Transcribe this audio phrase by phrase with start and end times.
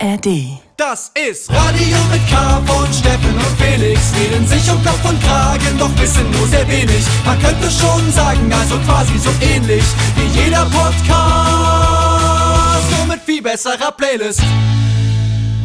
[0.00, 0.60] ARD.
[0.76, 4.12] Das ist Radio mit K von Steffen und Felix.
[4.14, 7.04] Reden sich um Kopf und Kragen, doch wissen nur sehr wenig.
[7.24, 9.82] Man könnte schon sagen, also quasi so ähnlich
[10.16, 11.08] wie jeder Podcast.
[12.96, 14.42] Nur mit viel besserer Playlist.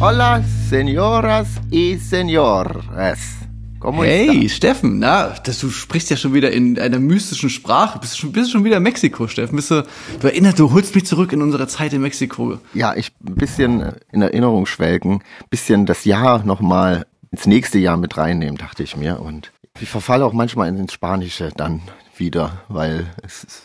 [0.00, 3.43] Hola, señoras y señores.
[3.84, 4.48] ¿Cómo Hey?
[4.48, 7.98] Steffen, na, das, du sprichst ja schon wieder in einer mystischen Sprache.
[7.98, 9.56] Bist du schon, bist schon wieder in Mexiko, Steffen?
[9.56, 9.84] Bist du,
[10.20, 12.58] du erinnerst, du holst mich zurück in unsere Zeit in Mexiko.
[12.72, 18.16] Ja, ich ein bisschen in Erinnerung schwelgen, bisschen das Jahr nochmal ins nächste Jahr mit
[18.16, 19.20] reinnehmen, dachte ich mir.
[19.20, 21.82] Und ich verfalle auch manchmal ins Spanische dann
[22.16, 23.62] wieder, weil es ist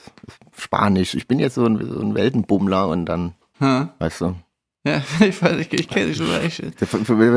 [0.57, 1.15] Spanisch.
[1.15, 3.87] Ich bin jetzt so ein, so ein Weltenbummler und dann, Hm?
[3.99, 4.35] weißt du,
[4.85, 6.63] Ja, ich weiß, ich, ich kenne dich schon echt.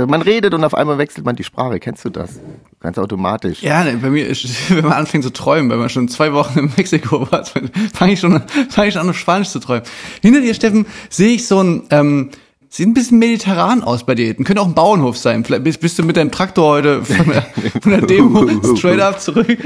[0.08, 1.80] man redet und auf einmal wechselt man die Sprache.
[1.80, 2.40] Kennst du das?
[2.80, 3.62] Ganz automatisch.
[3.62, 6.58] Ja, ne, bei mir ist, wenn man anfängt zu träumen, wenn man schon zwei Wochen
[6.58, 7.44] in Mexiko war,
[7.94, 9.82] fange ich schon, fange ich an, auf Spanisch zu träumen.
[10.20, 12.30] Hinter dir, Steffen, sehe ich so ein, ähm,
[12.68, 14.34] sieht ein bisschen mediterran aus bei dir.
[14.34, 15.44] Könnte auch ein Bauernhof sein.
[15.44, 17.42] Vielleicht bist, bist du mit deinem Traktor heute von der,
[17.82, 19.58] von der Demo straight up zurück.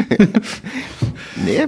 [1.45, 1.67] Nee.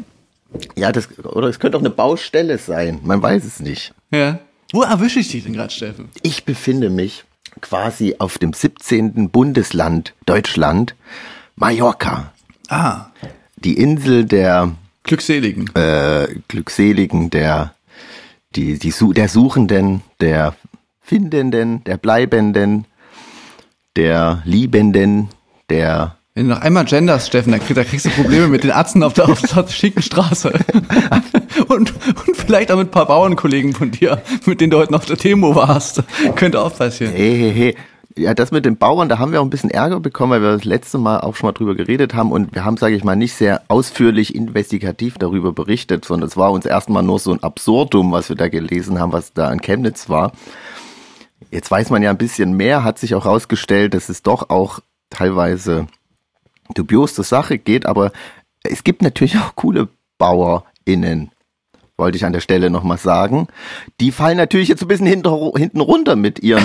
[0.75, 3.01] Ja, das, oder es könnte auch eine Baustelle sein.
[3.05, 3.93] Man weiß es nicht.
[4.11, 4.41] Ja.
[4.73, 6.11] Wo erwische ich dich denn gerade, Steffen?
[6.23, 7.25] Ich befinde mich
[7.61, 9.31] quasi auf dem 17.
[9.31, 10.95] Bundesland Deutschland,
[11.57, 12.33] Mallorca.
[12.69, 13.07] Ah,
[13.57, 14.73] Die Insel der
[15.05, 15.75] Glückseligen.
[15.75, 17.75] äh, Glückseligen, der,
[18.55, 20.55] die, die, der Suchenden, der
[21.01, 22.85] Findenden, der Bleibenden,
[23.97, 25.31] der Liebenden,
[25.71, 28.71] der Wenn du noch einmal genders, Steffen, dann, krieg, da kriegst du Probleme mit den
[28.71, 30.53] Arzten auf der, auf der schicken Straße.
[31.61, 31.93] und,
[32.27, 35.07] und vielleicht auch mit ein paar Bauernkollegen von dir, mit denen du heute noch auf
[35.07, 36.03] der Demo warst.
[36.37, 37.13] Könnte auch passieren.
[37.13, 37.77] Hey, hey, hey.
[38.17, 40.51] Ja, das mit den Bauern, da haben wir auch ein bisschen Ärger bekommen, weil wir
[40.51, 43.15] das letzte Mal auch schon mal drüber geredet haben und wir haben, sage ich mal,
[43.15, 48.11] nicht sehr ausführlich investigativ darüber berichtet, sondern es war uns erstmal nur so ein Absurdum,
[48.11, 50.33] was wir da gelesen haben, was da in Chemnitz war.
[51.53, 54.81] Jetzt weiß man ja ein bisschen mehr, hat sich auch herausgestellt, dass es doch auch
[55.11, 55.87] teilweise
[56.75, 58.11] dubios zur Sache geht, aber
[58.65, 61.31] es gibt natürlich auch coole BauerInnen,
[61.99, 63.49] wollte ich an der Stelle nochmal sagen.
[64.01, 66.63] Die fallen natürlich jetzt ein bisschen hinter, hinten runter mit ihren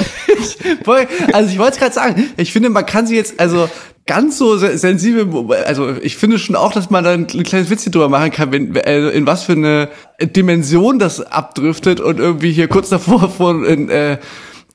[1.34, 3.68] Also ich wollte es gerade sagen, ich finde, man kann sie jetzt, also
[4.06, 7.92] ganz so se- sensibel, also ich finde schon auch, dass man da ein kleines Witzchen
[7.92, 9.90] drüber machen kann, wenn, also in was für eine
[10.22, 14.18] Dimension das abdriftet und irgendwie hier kurz davor von in, äh,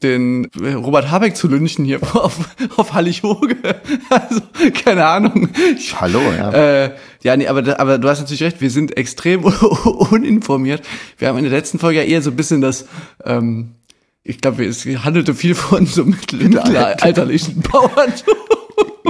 [0.03, 2.37] den Robert Habeck zu lynchen hier auf,
[2.77, 3.57] auf Hallig-Hoge.
[4.11, 4.41] Also,
[4.85, 5.49] keine Ahnung.
[5.77, 6.51] Ich, Hallo, ja.
[6.53, 6.91] Äh,
[7.23, 9.45] ja, nee, aber, aber du hast natürlich recht, wir sind extrem
[10.11, 10.83] uninformiert.
[11.19, 12.87] Wir haben in der letzten Folge ja eher so ein bisschen das,
[13.25, 13.75] ähm,
[14.23, 18.13] ich glaube, es handelte viel von so mittel- mittelalterlichen Bauern.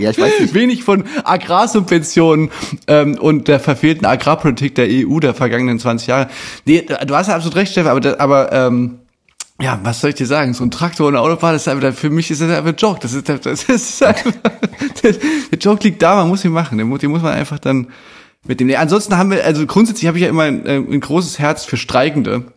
[0.00, 0.54] Ja, ich weiß nicht.
[0.54, 2.50] Wenig von Agrarsubventionen
[2.86, 6.28] ähm, und der verfehlten Agrarpolitik der EU der vergangenen 20 Jahre.
[6.64, 9.00] Nee, du hast ja absolut recht, Steffen, aber, aber ähm,
[9.60, 10.54] ja, was soll ich dir sagen?
[10.54, 12.76] So ein Traktor und eine Autobahn, das ist einfach, für mich ist das einfach ein
[12.76, 13.00] Joke.
[13.00, 14.32] Das ist, das ist einfach,
[15.02, 15.14] der,
[15.58, 16.78] Joke liegt da, man muss ihn machen.
[16.78, 17.88] Den, mu- den muss man einfach dann
[18.46, 18.68] mitnehmen.
[18.70, 21.64] Nee, ansonsten haben wir, also grundsätzlich habe ich ja immer ein, äh, ein großes Herz
[21.64, 22.52] für Streikende.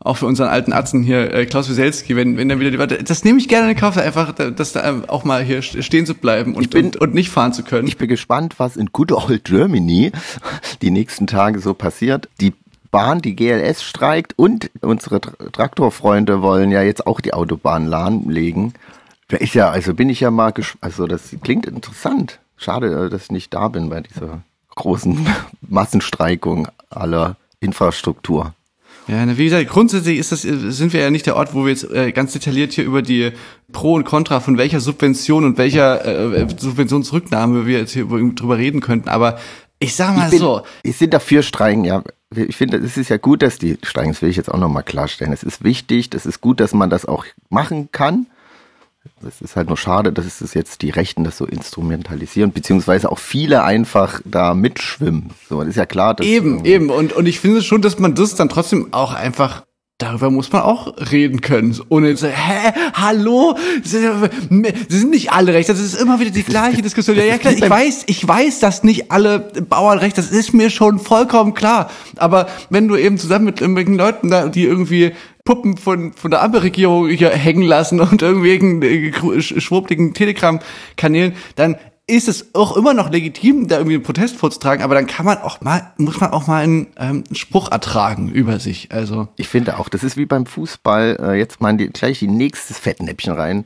[0.00, 3.02] Auch für unseren alten Atzen hier, äh, Klaus Wieselski, wenn, wenn er wieder die Warte,
[3.02, 6.04] das nehme ich gerne in Kauf, einfach, da- dass da ähm, auch mal hier stehen
[6.04, 7.88] zu bleiben und, bin- und, und nicht fahren zu können.
[7.88, 10.12] Ich bin gespannt, was in Good Old Germany
[10.82, 12.28] die nächsten Tage so passiert.
[12.38, 12.52] Die
[12.94, 18.72] Bahn, die GLS streikt und unsere Tra- Traktorfreunde wollen ja jetzt auch die Autobahn lahmlegen.
[19.26, 22.38] Da ist ja, also bin ich ja mal, also das klingt interessant.
[22.56, 24.42] Schade, äh, dass ich nicht da bin bei dieser
[24.76, 25.26] großen
[25.68, 28.54] Massenstreikung aller Infrastruktur.
[29.08, 31.70] Ja, wie gesagt, grundsätzlich ist das, äh, sind wir ja nicht der Ort, wo wir
[31.70, 33.32] jetzt äh, ganz detailliert hier über die
[33.72, 38.80] Pro und Contra von welcher Subvention und welcher äh, Subventionsrücknahme wir jetzt hier drüber reden
[38.80, 39.08] könnten.
[39.08, 39.40] Aber
[39.80, 42.04] ich sag mal Ich bin, so, Ich sind dafür streiken, ja.
[42.36, 44.12] Ich finde, es ist ja gut, dass die streiken.
[44.12, 45.32] Das will ich jetzt auch nochmal klarstellen.
[45.32, 48.26] Es ist wichtig, es ist gut, dass man das auch machen kann.
[49.26, 53.18] Es ist halt nur schade, dass es jetzt die Rechten das so instrumentalisieren, beziehungsweise auch
[53.18, 55.30] viele einfach da mitschwimmen.
[55.48, 56.90] So, das ist ja klar, dass Eben, eben.
[56.90, 59.64] Und, und ich finde schon, dass man das dann trotzdem auch einfach,
[59.98, 61.78] darüber muss man auch reden können.
[61.88, 63.56] Ohne zu, hä, hallo?
[63.82, 63.98] Sie
[64.88, 65.68] sind nicht alle recht.
[65.68, 67.16] Das ist immer wieder die gleiche Diskussion.
[67.16, 70.70] Ja, ja, klar, ich weiß, ich weiß, dass nicht alle Bauern recht, das ist mir
[70.70, 71.90] schon vollkommen klar.
[72.16, 75.12] Aber wenn du eben zusammen mit irgendwelchen Leuten da, die irgendwie
[75.44, 82.28] Puppen von, von der Ampelregierung hängen lassen und irgendwelchen äh, sch- schwurbeligen Telegram-Kanälen, dann ist
[82.28, 85.62] es auch immer noch legitim, da irgendwie einen Protest vorzutragen, aber dann kann man auch
[85.62, 88.92] mal, muss man auch mal einen, ähm, Spruch ertragen über sich.
[88.92, 92.28] Also Ich finde auch, das ist wie beim Fußball, äh, jetzt mal die, gleich die
[92.28, 93.64] nächstes Fettnäppchen rein.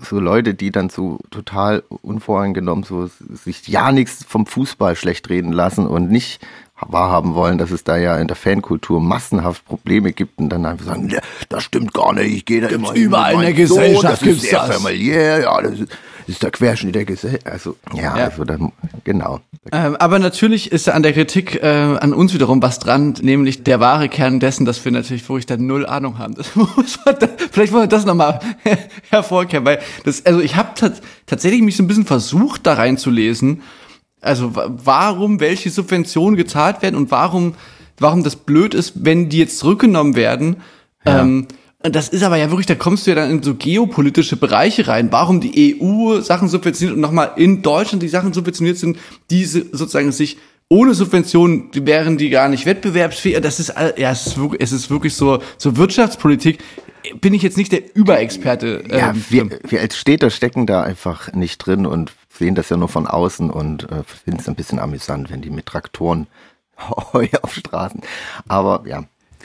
[0.00, 3.10] So Leute, die dann so total unvoreingenommen so
[3.44, 6.40] sich ja nichts vom Fußball schlecht reden lassen und nicht
[6.80, 10.86] wahrhaben wollen, dass es da ja in der Fankultur massenhaft Probleme gibt und dann einfach
[10.86, 11.14] sagen,
[11.48, 14.20] das stimmt gar nicht, ich gehe da Gibt's immer überall in der Gesellschaft Sohn, das
[14.20, 14.76] gibt's ist sehr das.
[14.76, 15.92] familiär, ja, das ist,
[16.26, 17.46] ist der Querschnitt der Gesellschaft.
[17.46, 18.24] Also, ja, Ja.
[18.24, 18.72] also dann,
[19.04, 19.40] genau.
[19.72, 23.80] Ähm, aber natürlich ist an der Kritik äh, an uns wiederum was dran, nämlich der
[23.80, 26.34] wahre Kern dessen, dass wir natürlich wirklich da null Ahnung haben.
[26.34, 28.40] Das muss man da, vielleicht wollen wir das nochmal
[29.10, 30.70] hervorkehren, weil das, also ich habe
[31.26, 33.62] tatsächlich mich so ein bisschen versucht, da reinzulesen.
[34.20, 37.54] Also wa- warum welche Subventionen gezahlt werden und warum,
[37.98, 40.56] warum das blöd ist, wenn die jetzt zurückgenommen werden.
[41.06, 41.46] Ähm,
[41.84, 44.88] und das ist aber ja wirklich, da kommst du ja dann in so geopolitische Bereiche
[44.88, 45.12] rein.
[45.12, 48.98] Warum die EU Sachen subventioniert und nochmal in Deutschland die Sachen subventioniert sind,
[49.28, 50.38] diese sozusagen sich
[50.70, 53.38] ohne Subventionen die wären die gar nicht wettbewerbsfähig.
[53.42, 56.64] Das ist ja, es ist wirklich, es ist wirklich so so Wirtschaftspolitik.
[57.20, 58.84] Bin ich jetzt nicht der Überexperte.
[58.88, 62.78] Ja, ähm, wir, wir als Städter stecken da einfach nicht drin und sehen das ja
[62.78, 66.28] nur von außen und äh, finden es ein bisschen amüsant, wenn die mit Traktoren
[67.12, 68.00] Heu auf Straßen.
[68.48, 69.04] Aber ja,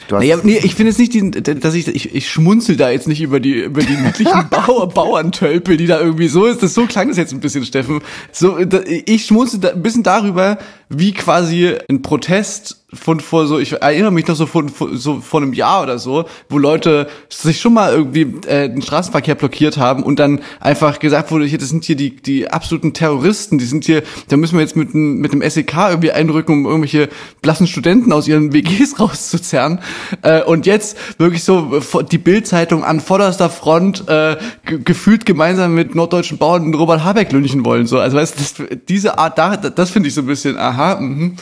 [0.10, 3.22] Naja, nee, ich finde es nicht, die, dass ich, ich, ich schmunzel da jetzt nicht
[3.22, 6.64] über die, über die niedlichen Bauer, Bauerntölpel, die da irgendwie so ist.
[6.64, 8.02] Das so klang das jetzt ein bisschen, Steffen.
[8.32, 10.58] So, da, ich schmunzel da ein bisschen darüber,
[10.90, 15.42] wie quasi ein Protest von vor so, ich erinnere mich noch so von, so vor
[15.42, 20.02] einem Jahr oder so, wo Leute sich schon mal irgendwie äh, den Straßenverkehr blockiert haben
[20.02, 23.86] und dann einfach gesagt wurde, hier, das sind hier die, die absoluten Terroristen, die sind
[23.86, 27.10] hier, da müssen wir jetzt mit, dem- mit dem SEK irgendwie einrücken, um irgendwelche
[27.44, 29.80] blassen Studenten aus ihren WGs rauszuzerren.
[30.24, 35.76] Äh, und jetzt wirklich so äh, die Bildzeitung an vorderster Front äh, ge gefühlt gemeinsam
[35.76, 37.86] mit norddeutschen Bauern Robert Habeck lünchen wollen.
[37.86, 41.36] So, also weißt, du, diese Art, da, das finde ich so ein bisschen, aha, mhm.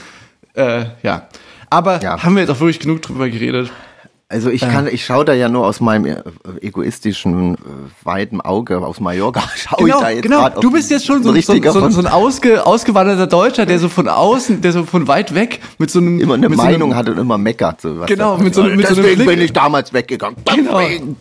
[0.58, 1.28] Äh, ja.
[1.70, 2.22] Aber Ja.
[2.24, 3.72] haben wir jetzt auch wirklich genug drüber geredet?
[4.30, 6.16] Also ich kann, ich schaue da ja nur aus meinem äh,
[6.60, 7.58] egoistischen, äh,
[8.04, 9.42] weiten Auge aus Mallorca.
[9.56, 10.50] Schau ich Genau, da jetzt genau.
[10.50, 14.10] Du bist jetzt schon so, so, so, so ein ausge, ausgewanderter Deutscher, der so von
[14.10, 17.08] außen, der so von weit weg mit so einem immer eine Meinung so einem, hat
[17.08, 17.80] und immer meckert.
[17.80, 20.36] So, was Genau, mit so mit so einem Deswegen Blick- bin ich damals weggegangen.
[20.44, 20.80] Genau.
[20.80, 21.16] Deswegen.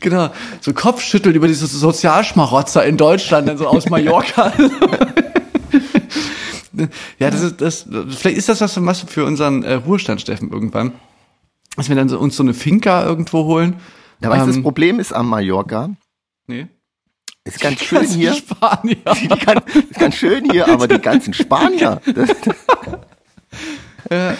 [0.00, 0.28] Genau,
[0.60, 4.52] so Kopfschütteln über diese Sozialschmarotzer in Deutschland, dann so aus Mallorca.
[7.18, 7.86] Ja, das ist das.
[8.16, 10.92] Vielleicht ist das was, was für unseren äh, Ruhestand, Steffen, irgendwann,
[11.76, 13.76] dass wir dann so, uns so eine Finca irgendwo holen.
[14.20, 15.90] Ja, weißt du, das Ähm, Problem ist am Mallorca,
[16.46, 16.66] Nee.
[17.44, 18.34] ist ganz schön Das hier.
[18.34, 18.96] Spanier.
[19.22, 19.60] Die kann,
[19.90, 22.30] ist ganz schön hier, aber die ganzen Spanier, das,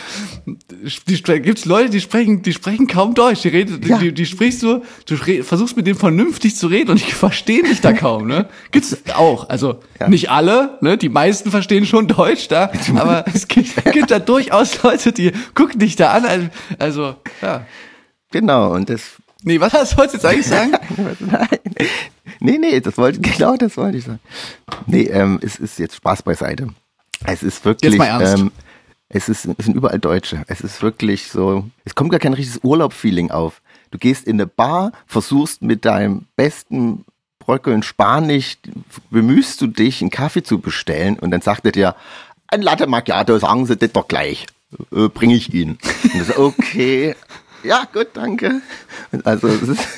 [1.06, 3.42] Die, spre- gibt's Leute, die sprechen, die sprechen kaum Deutsch.
[3.42, 3.98] Die, reden, Ja.
[3.98, 7.80] die, die sprichst du, du versuchst mit denen vernünftig zu reden und die verstehen dich
[7.80, 8.48] da kaum, ne?
[8.72, 9.48] Gibt's auch.
[9.48, 10.08] Also Ja.
[10.08, 10.98] nicht alle, ne?
[10.98, 15.78] Die meisten verstehen schon Deutsch da, aber es gibt, gibt da durchaus Leute, die gucken
[15.78, 16.50] dich da an.
[16.78, 17.66] Also, ja.
[18.30, 19.02] genau, und das,
[19.44, 20.72] Nee, was hast du jetzt eigentlich sagen?
[21.18, 21.48] nein,
[22.38, 24.20] nee, nee, das wollte, genau das wollte ich sagen.
[24.86, 26.68] Nee, ähm, es ist jetzt Spaß beiseite.
[27.24, 28.38] Es ist wirklich, Jetzt mal ernst.
[28.40, 28.52] ähm,
[29.12, 30.42] es ist, es sind überall Deutsche.
[30.46, 33.60] Es ist wirklich so, es kommt gar kein richtiges Urlaubfeeling auf.
[33.90, 37.04] Du gehst in eine Bar, versuchst mit deinem besten
[37.38, 38.58] Bröckeln Spanisch,
[39.10, 41.96] bemühst du dich, einen Kaffee zu bestellen und dann sagt er dir,
[42.48, 44.46] ein Latte Macchiato, sagen Sie das doch gleich,
[44.92, 45.78] äh, bringe ich Ihnen.
[46.04, 47.14] Und du so, okay,
[47.62, 48.62] ja gut, danke.
[49.24, 49.88] Also es ist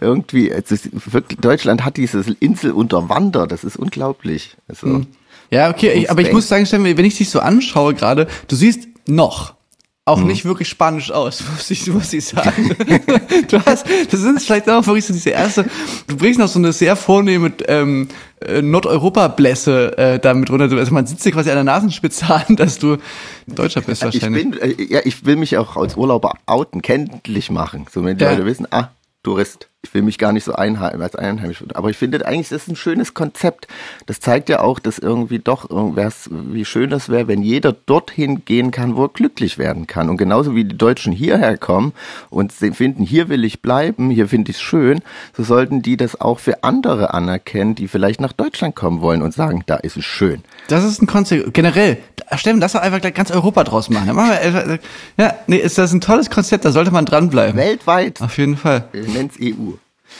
[0.00, 4.56] irgendwie, es ist wirklich, Deutschland hat dieses Insel unter Wander, das ist unglaublich.
[4.68, 5.02] Also,
[5.50, 8.88] Ja, okay, ich, aber ich muss sagen, wenn ich dich so anschaue gerade, du siehst
[9.06, 9.54] noch
[10.06, 10.26] auch Mhm.
[10.28, 12.74] nicht wirklich spanisch aus, muss ich, muss ich sagen.
[13.48, 15.66] du hast, das sind vielleicht auch wirklich so diese erste,
[16.08, 18.08] du bringst noch so eine sehr vornehme ähm,
[18.40, 20.74] äh, Nordeuropa-Blässe äh, damit runter.
[20.76, 22.96] Also man sitzt dir quasi an der Nasenspitze an, dass du
[23.46, 24.50] Deutscher bist ich wahrscheinlich.
[24.50, 27.86] bin, äh, ja, ich will mich auch als Urlauber outen, kenntlich machen.
[27.92, 28.30] So, wenn die Ja.
[28.32, 28.88] Leute wissen, ah,
[29.22, 29.69] Tourist.
[29.82, 31.64] Ich will mich gar nicht so einheim, als einheimisch.
[31.72, 33.66] Aber ich finde eigentlich, das ist ein schönes Konzept.
[34.04, 38.44] Das zeigt ja auch, dass irgendwie doch irgendwas, wie schön das wäre, wenn jeder dorthin
[38.44, 40.10] gehen kann, wo er glücklich werden kann.
[40.10, 41.94] Und genauso wie die Deutschen hierher kommen
[42.28, 45.00] und sie finden, hier will ich bleiben, hier finde ich es schön,
[45.34, 49.32] so sollten die das auch für andere anerkennen, die vielleicht nach Deutschland kommen wollen und
[49.32, 50.42] sagen, da ist es schön.
[50.68, 51.96] Das ist ein Konzept, generell.
[52.36, 54.08] Steffen, lass doch einfach gleich ganz Europa draus machen.
[54.08, 54.78] Ja, wir, äh,
[55.16, 57.56] ja, nee, ist das ein tolles Konzept, da sollte man dranbleiben.
[57.56, 58.84] Weltweit, Auf jeden Fall.
[58.92, 59.69] nennen es EU.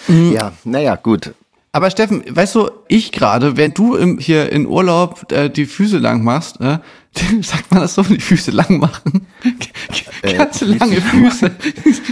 [0.09, 0.33] Mhm.
[0.33, 1.33] Ja, naja, gut.
[1.73, 5.99] Aber Steffen, weißt du, ich gerade, wenn du im, hier in Urlaub äh, die Füße
[5.99, 6.79] lang machst, äh,
[7.43, 9.27] sagt man das so, die Füße lang machen?
[10.23, 11.51] Äh, Ganz lange Füße.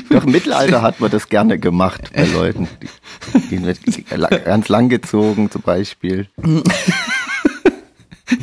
[0.08, 2.66] Doch im Mittelalter hat man das gerne gemacht bei Leuten.
[3.50, 6.26] Die, die die, ganz lang gezogen zum Beispiel.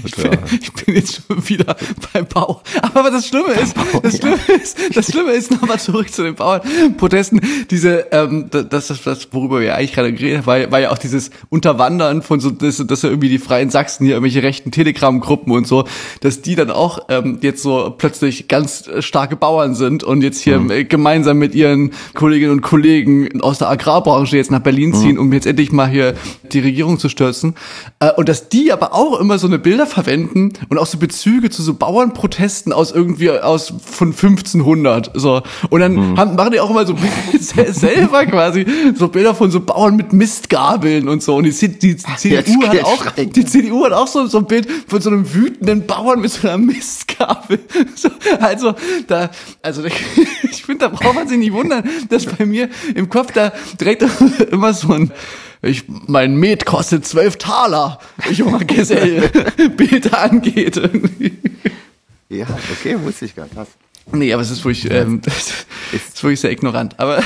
[0.03, 1.75] Ich bin, ich bin jetzt schon wieder
[2.13, 2.61] beim Bau.
[2.81, 7.41] Aber das Schlimme ist, das Schlimme ist, das Schlimme ist nochmal zurück zu den Bauernprotesten.
[7.69, 10.97] Diese, ähm, das, das, das, worüber wir eigentlich gerade geredet haben, war, war ja auch
[10.97, 15.51] dieses Unterwandern von so, dass, dass ja irgendwie die Freien Sachsen hier irgendwelche rechten Telegram-Gruppen
[15.51, 15.85] und so,
[16.21, 20.59] dass die dann auch ähm, jetzt so plötzlich ganz starke Bauern sind und jetzt hier
[20.59, 20.87] mhm.
[20.87, 25.21] gemeinsam mit ihren Kolleginnen und Kollegen aus der Agrarbranche jetzt nach Berlin ziehen, mhm.
[25.21, 26.15] um jetzt endlich mal hier
[26.51, 27.55] die Regierung zu stürzen.
[27.99, 30.98] Äh, und dass die aber auch immer so eine Bild Bilder verwenden und auch so
[30.98, 35.41] Bezüge zu so Bauernprotesten aus irgendwie aus von 1500 so.
[35.70, 36.17] Und dann mhm.
[36.17, 36.96] haben, machen die auch immer so
[37.39, 38.65] selber quasi
[38.96, 41.36] so Bilder von so Bauern mit Mistgabeln und so.
[41.36, 44.65] Und die, die, die CDU hat auch die CDU hat auch so so ein Bild
[44.88, 47.60] von so einem wütenden Bauern mit so einer Mistgabel.
[47.96, 48.75] So, also
[49.08, 49.29] da
[49.62, 49.84] also
[50.44, 54.05] ich finde da braucht man sich nicht wundern dass bei mir im Kopf da direkt
[54.51, 55.12] immer so ein
[55.65, 58.00] ich, mein Met kostet zwölf Taler,
[58.31, 59.29] junger Gesell,
[59.75, 60.79] Bilder angeht.
[62.29, 63.72] ja, okay, wusste ich gar nicht.
[64.12, 67.00] Nee, aber es ist wirklich, ähm, das ist wirklich sehr ignorant.
[67.00, 67.24] Aber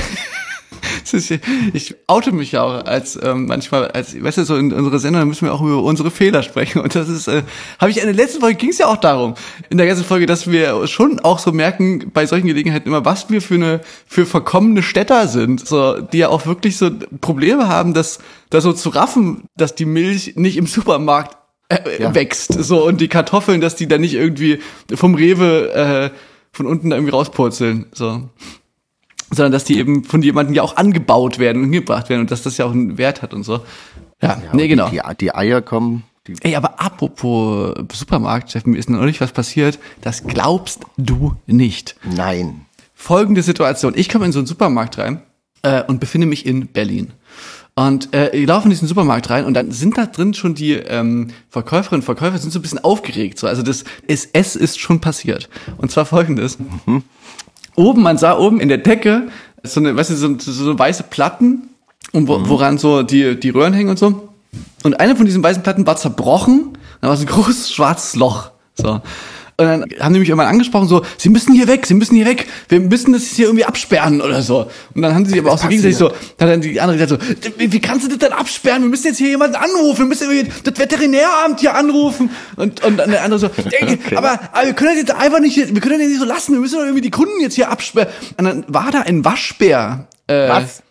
[1.73, 5.27] ich oute mich ja auch als ähm, manchmal, als, weißt du, so in unserer Sendung
[5.27, 6.79] müssen wir auch über unsere Fehler sprechen.
[6.81, 7.43] Und das ist, äh,
[7.79, 9.35] habe ich in der letzten Folge ging es ja auch darum,
[9.69, 13.29] in der ganzen Folge, dass wir schon auch so merken, bei solchen Gelegenheiten immer, was
[13.29, 16.89] wir für eine, für verkommene Städter sind, so, die ja auch wirklich so
[17.21, 21.37] Probleme haben, dass, dass so zu raffen, dass die Milch nicht im Supermarkt
[21.69, 22.15] äh, ja.
[22.15, 24.59] wächst, so, und die Kartoffeln, dass die dann nicht irgendwie
[24.93, 26.09] vom Rewe, äh,
[26.51, 28.29] von unten da irgendwie rauspurzeln, so
[29.31, 32.43] sondern dass die eben von jemandem ja auch angebaut werden und gebracht werden und dass
[32.43, 33.61] das ja auch einen Wert hat und so.
[34.21, 34.89] Ja, ja nee, genau.
[34.89, 36.03] Die, die Eier kommen.
[36.27, 41.95] Die Ey, aber apropos Supermarkt, Chef, mir ist neulich was passiert, das glaubst du nicht.
[42.03, 42.65] Nein.
[42.93, 43.93] Folgende Situation.
[43.95, 45.21] Ich komme in so einen Supermarkt rein
[45.61, 47.13] äh, und befinde mich in Berlin.
[47.75, 50.73] Und äh, ich laufe in diesen Supermarkt rein und dann sind da drin schon die
[50.73, 53.39] ähm, Verkäuferinnen und Verkäufer sind so ein bisschen aufgeregt.
[53.39, 53.47] So.
[53.47, 55.47] Also das SS ist schon passiert.
[55.77, 56.57] Und zwar folgendes.
[56.59, 57.03] Mhm
[57.79, 59.29] oben, man sah oben in der Decke
[59.63, 61.69] so eine, weißt du, so, so, so weiße Platten,
[62.11, 62.49] um, wo, mhm.
[62.49, 64.29] woran so die, die Röhren hängen und so.
[64.83, 68.51] Und eine von diesen weißen Platten war zerbrochen, da war so ein großes schwarzes Loch.
[68.75, 69.01] So.
[69.59, 72.25] Und dann haben die mich irgendwann angesprochen, so, sie müssen hier weg, sie müssen hier
[72.25, 74.69] weg, wir müssen das hier irgendwie absperren oder so.
[74.95, 77.51] Und dann haben sie sich aber auch so gegenseitig so, dann die andere gesagt so,
[77.57, 78.83] wie, wie kannst du das denn absperren?
[78.83, 82.29] Wir müssen jetzt hier jemanden anrufen, wir müssen irgendwie das Veterinäramt hier anrufen.
[82.55, 83.99] Und, und dann der andere so, okay.
[84.15, 86.61] aber, aber wir können das jetzt einfach nicht, wir können das nicht so lassen, wir
[86.61, 88.13] müssen doch irgendwie die Kunden jetzt hier absperren.
[88.37, 90.07] Und dann war da ein Waschbär.
[90.27, 90.83] Äh, Was?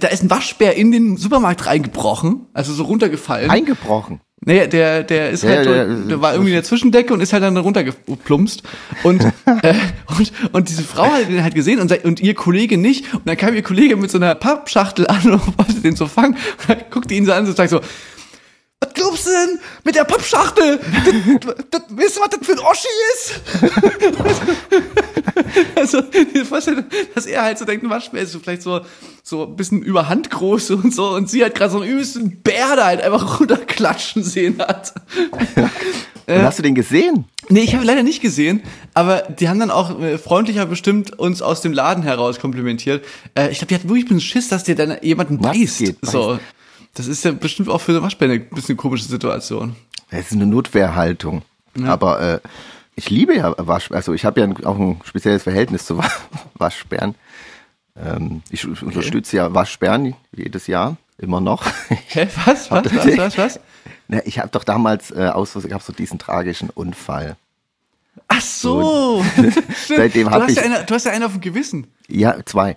[0.00, 3.50] Da ist ein Waschbär in den Supermarkt reingebrochen, also so runtergefallen.
[3.50, 4.22] Eingebrochen?
[4.46, 7.32] Nee, der, der ist halt, der, der, der war irgendwie in der Zwischendecke und ist
[7.32, 8.62] halt dann runtergeplumpst.
[9.02, 9.24] Und,
[9.62, 9.74] äh,
[10.18, 13.12] und, und diese Frau hat den halt gesehen und, und ihr Kollege nicht.
[13.14, 16.34] Und dann kam ihr Kollege mit so einer Pappschachtel an und wollte den so fangen.
[16.34, 17.80] Und dann guckte ihn so an und sagt so,
[18.84, 20.78] was glaubst du denn mit der Pappschachtel?
[21.40, 23.40] das, das, weißt du, was das für ein Oschi ist?
[25.76, 28.80] also, ich vorstelle, dass er halt so denkt, ein Waschbär ist so vielleicht so,
[29.22, 32.42] so ein bisschen über Hand groß und so und sie halt gerade so einen übelsten
[32.42, 34.94] Bär da halt einfach runterklatschen sehen hat.
[36.26, 37.24] Und hast du den gesehen?
[37.50, 38.62] Nee, ich habe leider nicht gesehen,
[38.94, 43.04] aber die haben dann auch äh, freundlicher bestimmt uns aus dem Laden heraus komplimentiert.
[43.34, 45.78] Äh, ich glaube, die hatten wirklich ein bisschen Schiss, dass dir dann jemanden beißt.
[45.78, 46.40] Geht, beißt.
[46.94, 49.76] Das ist ja bestimmt auch für eine Waschbär eine bisschen komische Situation.
[50.10, 51.42] Das ist eine Notwehrhaltung.
[51.76, 51.86] Ja.
[51.86, 52.40] Aber äh,
[52.94, 53.96] ich liebe ja Waschbären.
[53.96, 56.00] Also ich habe ja auch ein spezielles Verhältnis zu
[56.54, 57.16] Waschbären.
[57.96, 58.84] Ähm, ich okay.
[58.84, 61.64] unterstütze ja Waschbären jedes Jahr, immer noch.
[61.88, 62.28] Hä?
[62.44, 62.70] Was?
[62.70, 62.84] Was?
[62.94, 63.16] Was?
[63.18, 63.38] Was?
[63.38, 63.60] Was?
[64.06, 67.36] Na, ich habe doch damals äh, aus, gab so diesen tragischen Unfall.
[68.36, 69.24] Ach so.
[69.88, 70.56] seitdem habe ich.
[70.56, 71.86] Ja eine, du hast ja einen auf dem Gewissen.
[72.08, 72.76] Ja, zwei.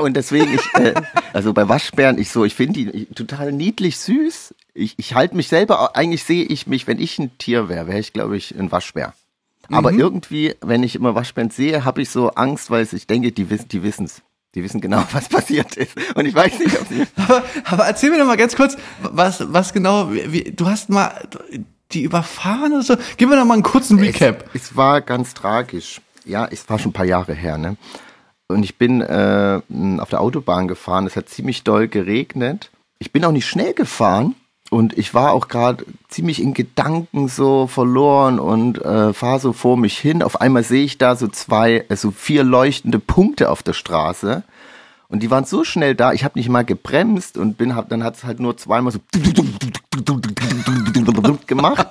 [0.00, 0.94] Und deswegen, ich, äh,
[1.32, 4.54] also bei Waschbären, ich so, ich finde die total niedlich süß.
[4.74, 7.98] Ich, ich halte mich selber, eigentlich sehe ich mich, wenn ich ein Tier wäre, wäre
[7.98, 9.14] ich, glaube ich, ein Waschbär.
[9.70, 10.00] Aber mhm.
[10.00, 13.68] irgendwie, wenn ich immer Waschbären sehe, habe ich so Angst, weil ich denke, die wissen,
[13.68, 14.22] die wissen's.
[14.54, 15.96] Die wissen genau, was passiert ist.
[16.14, 17.06] Und ich weiß nicht, ob sie.
[17.16, 21.28] aber, aber erzähl mir doch mal ganz kurz, was, was genau, wie, du hast mal
[21.92, 22.96] die überfahren oder so.
[23.16, 24.44] Gib mir doch mal einen kurzen Recap.
[24.54, 26.00] Es, es war ganz tragisch.
[26.24, 27.76] Ja, es war schon ein paar Jahre her, ne?
[28.48, 29.60] Und ich bin äh,
[29.98, 31.06] auf der Autobahn gefahren.
[31.06, 32.70] Es hat ziemlich doll geregnet.
[32.98, 34.34] Ich bin auch nicht schnell gefahren.
[34.70, 39.76] Und ich war auch gerade ziemlich in Gedanken so verloren und äh, fahre so vor
[39.76, 40.22] mich hin.
[40.22, 44.42] Auf einmal sehe ich da so zwei, also vier leuchtende Punkte auf der Straße.
[45.08, 48.02] Und die waren so schnell da, ich habe nicht mal gebremst und bin, hab, dann
[48.02, 48.98] hat es halt nur zweimal so
[51.46, 51.86] gemacht.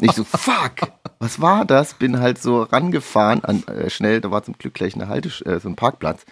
[0.00, 1.94] Ich so, fuck, was war das?
[1.94, 5.60] Bin halt so rangefahren, an, äh, schnell, da war zum Glück gleich eine Halte, äh,
[5.60, 6.24] so ein Parkplatz.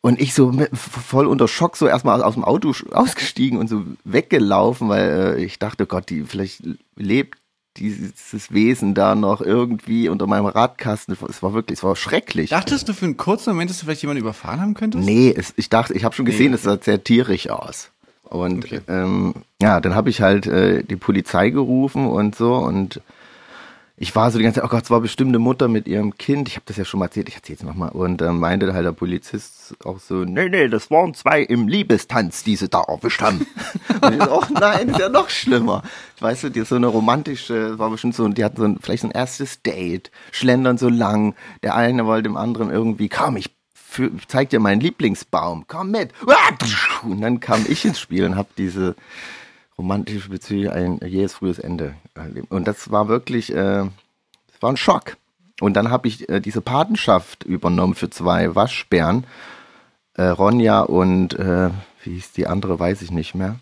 [0.00, 3.82] Und ich so mit, voll unter Schock so erstmal aus dem Auto ausgestiegen und so
[4.04, 6.62] weggelaufen, weil äh, ich dachte, Gott, die vielleicht
[6.94, 7.38] lebt
[7.76, 11.16] dieses Wesen da noch irgendwie unter meinem Radkasten.
[11.28, 12.50] Es war wirklich, es war schrecklich.
[12.50, 15.04] Dachtest du für einen kurzen Moment, dass du vielleicht jemanden überfahren haben könntest?
[15.04, 17.90] Nee, es, ich dachte, ich habe schon gesehen, es sah sehr tierisch aus.
[18.28, 18.80] Und Okay.
[18.88, 23.00] ähm, ja, dann habe ich halt äh, die Polizei gerufen und so und
[23.98, 26.18] ich war so die ganze Zeit, oh Gott, es war bestimmt eine Mutter mit ihrem
[26.18, 26.48] Kind.
[26.48, 27.88] Ich habe das ja schon mal erzählt, ich erzähle es nochmal.
[27.90, 32.44] Und dann meinte halt der Polizist auch so, nee, nee, das waren zwei im Liebestanz,
[32.44, 33.46] die sie da erwischt haben.
[34.02, 35.82] und ich so, oh nein, ist ja noch schlimmer.
[36.20, 39.00] Weißt du, die ist so eine romantische, war bestimmt so, die hatten so ein, vielleicht
[39.00, 41.34] so ein erstes Date, schlendern so lang.
[41.62, 43.55] Der eine wollte dem anderen irgendwie, komm, ich
[43.96, 46.12] für, zeig dir meinen Lieblingsbaum, komm mit.
[47.02, 48.94] Und dann kam ich ins Spiel und habe diese
[49.78, 52.50] romantische Beziehung ein jähes frühes Ende erlebt.
[52.50, 55.16] Und das war wirklich, äh, das war ein Schock.
[55.60, 59.24] Und dann habe ich äh, diese Patenschaft übernommen für zwei Waschbären,
[60.14, 61.70] äh, Ronja und äh,
[62.04, 63.56] wie hieß die andere, weiß ich nicht mehr.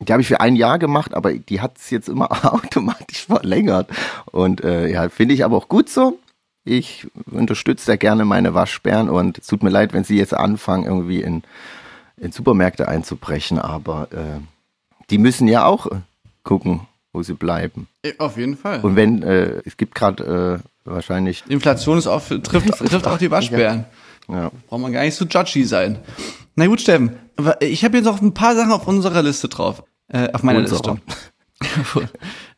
[0.00, 3.88] Die habe ich für ein Jahr gemacht, aber die hat es jetzt immer automatisch verlängert.
[4.30, 6.18] Und äh, ja, finde ich aber auch gut so.
[6.70, 10.84] Ich unterstütze da gerne meine Waschbären und es tut mir leid, wenn sie jetzt anfangen,
[10.84, 11.42] irgendwie in,
[12.16, 14.38] in Supermärkte einzubrechen, aber äh,
[15.10, 15.96] die müssen ja auch äh,
[16.44, 17.88] gucken, wo sie bleiben.
[18.18, 18.82] Auf jeden Fall.
[18.82, 23.32] Und wenn, äh, es gibt gerade äh, wahrscheinlich, Inflation ist auch, trifft, trifft auch die
[23.32, 23.86] Waschbären.
[24.28, 25.98] ja, Braucht man gar nicht so judgy sein.
[26.54, 27.16] Na gut, Steffen,
[27.58, 29.82] ich habe jetzt noch ein paar Sachen auf unserer Liste drauf.
[30.06, 30.98] Äh, auf meiner Unserer.
[31.60, 32.08] Liste.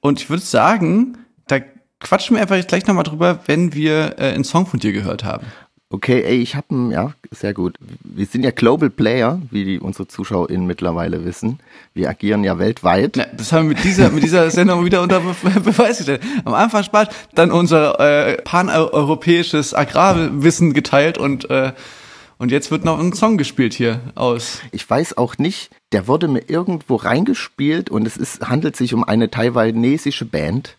[0.00, 1.16] Und ich würde sagen,
[1.46, 1.60] da
[2.02, 5.24] quatschen wir einfach jetzt gleich nochmal drüber, wenn wir äh, einen Song von dir gehört
[5.24, 5.46] haben.
[5.92, 7.76] Okay, ey, ich habe ja, sehr gut.
[8.02, 11.60] Wir sind ja Global Player, wie die unsere ZuschauerInnen mittlerweile wissen.
[11.92, 13.16] Wir agieren ja weltweit.
[13.16, 16.22] Na, das haben wir mit dieser, mit dieser Sendung wieder unter Be Beweis gestellt.
[16.46, 21.72] Am Anfang Spaß, dann unser äh, paneuropäisches Agrarwissen geteilt und, äh,
[22.38, 24.62] und jetzt wird noch ein Song gespielt hier aus.
[24.70, 29.04] Ich weiß auch nicht, der wurde mir irgendwo reingespielt und es ist, handelt sich um
[29.04, 30.78] eine taiwanesische Band.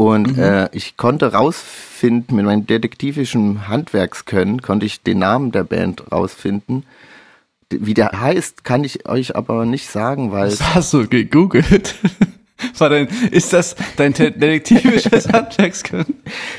[0.00, 6.12] Und äh, ich konnte rausfinden, mit meinem detektivischen Handwerkskönnen, konnte ich den Namen der Band
[6.12, 6.84] rausfinden.
[7.70, 11.96] Wie der heißt, kann ich euch aber nicht sagen, weil Was hast du gegoogelt?
[12.78, 16.14] War dein, ist das dein te- detektivisches Handwerkskönnen?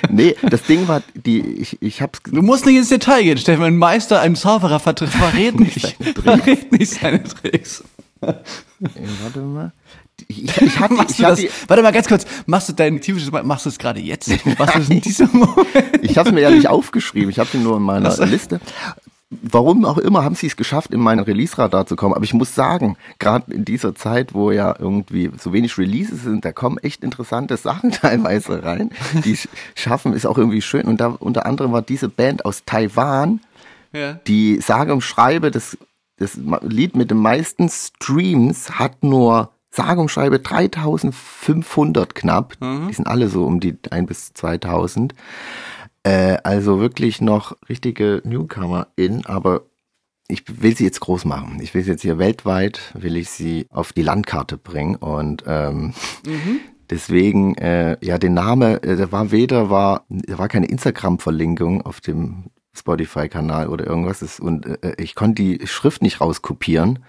[0.10, 3.66] nee, das Ding war, die ich ich hab's Du musst nicht ins Detail gehen, Stefan.
[3.66, 7.84] Ein Meister, ein Zauberer verrät nicht, verrät nicht seine Tricks.
[8.22, 9.72] warte mal.
[10.28, 13.32] Ich, ich, hatte, ich du das, hatte, warte mal ganz kurz, machst du dein detektivisches,
[13.32, 14.30] machst du es gerade jetzt?
[14.60, 15.68] Machst du es in diesem Moment?
[16.02, 18.60] Ich habe es mir ja nicht aufgeschrieben, ich habe den nur in meiner Liste.
[19.30, 22.16] Warum auch immer haben sie es geschafft, in meinen Release-Radar zu kommen.
[22.16, 26.46] Aber ich muss sagen, gerade in dieser Zeit, wo ja irgendwie so wenig Releases sind,
[26.46, 28.90] da kommen echt interessante Sachen teilweise rein.
[29.24, 29.38] Die
[29.76, 30.86] schaffen, ist auch irgendwie schön.
[30.88, 33.40] Und da unter anderem war diese Band aus Taiwan,
[33.94, 34.14] Ja.
[34.26, 35.78] die sage und schreibe, das,
[36.18, 42.58] das Lied mit den meisten Streams hat nur sage und schreibe 3500 knapp.
[42.90, 45.14] Die sind alle so um die 1 bis 2000.
[46.04, 49.64] Äh, also wirklich noch richtige Newcomer in, aber
[50.28, 51.60] ich will sie jetzt groß machen.
[51.62, 55.94] Ich will sie jetzt hier weltweit, will ich sie auf die Landkarte bringen und ähm,
[56.90, 62.00] deswegen, äh, ja, der Name, äh, der war weder, war, da war keine Instagram-Verlinkung auf
[62.00, 67.00] dem Spotify-Kanal oder irgendwas ist, und äh, ich konnte die Schrift nicht rauskopieren.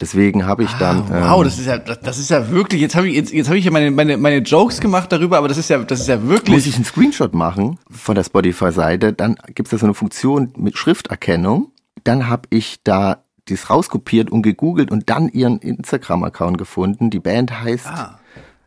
[0.00, 1.02] Deswegen habe ich dann.
[1.10, 3.32] Ah, wow, ähm, das ist ja, das, das ist ja wirklich, jetzt habe ich, jetzt,
[3.32, 6.00] jetzt habe ich ja meine, meine, meine Jokes gemacht darüber, aber das ist ja, das
[6.00, 9.78] ist ja muss wirklich, ich einen Screenshot machen von der Spotify-Seite, dann gibt es da
[9.78, 11.72] so eine Funktion mit Schrifterkennung.
[12.04, 17.10] Dann habe ich da das rauskopiert und gegoogelt und dann ihren Instagram-Account gefunden.
[17.10, 18.20] Die Band heißt, Ah.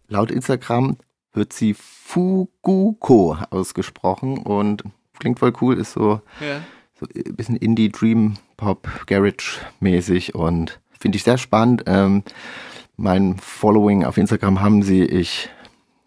[0.07, 0.97] laut Instagram
[1.31, 4.83] wird sie Fuguko ausgesprochen und
[5.19, 6.61] klingt voll cool, ist so, ja.
[6.99, 11.83] so ein bisschen Indie, Dream, Pop, Garage mäßig und finde ich sehr spannend.
[11.87, 12.23] Ähm,
[12.95, 15.49] mein Following auf Instagram haben sie, ich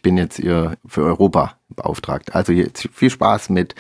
[0.03, 2.35] bin jetzt ihr für Europa beauftragt.
[2.35, 3.75] Also jetzt viel Spaß mit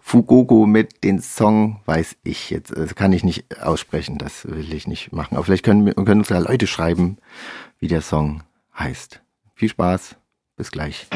[0.00, 4.86] Fugogo, mit den Song, weiß ich jetzt, das kann ich nicht aussprechen, das will ich
[4.86, 5.36] nicht machen.
[5.36, 7.16] Aber vielleicht können, können uns ja Leute schreiben,
[7.78, 8.42] wie der Song
[8.78, 9.22] heißt.
[9.54, 10.16] Viel Spaß,
[10.56, 11.06] bis gleich.